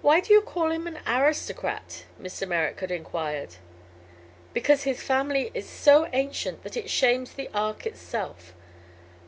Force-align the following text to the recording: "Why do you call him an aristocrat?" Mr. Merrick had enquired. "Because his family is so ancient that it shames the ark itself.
"Why 0.00 0.18
do 0.20 0.32
you 0.34 0.40
call 0.40 0.72
him 0.72 0.88
an 0.88 0.98
aristocrat?" 1.06 2.06
Mr. 2.20 2.44
Merrick 2.48 2.80
had 2.80 2.90
enquired. 2.90 3.54
"Because 4.52 4.82
his 4.82 5.00
family 5.00 5.52
is 5.54 5.68
so 5.70 6.08
ancient 6.12 6.64
that 6.64 6.76
it 6.76 6.90
shames 6.90 7.34
the 7.34 7.48
ark 7.54 7.86
itself. 7.86 8.52